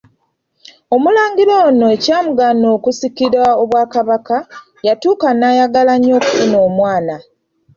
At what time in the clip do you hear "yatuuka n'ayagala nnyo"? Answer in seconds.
4.85-6.13